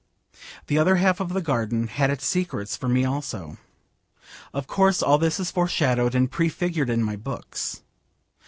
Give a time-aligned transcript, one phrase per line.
[0.65, 3.57] The other half of the garden had its secrets for me also.
[4.51, 7.83] Of course all this is foreshadowed and prefigured in my books.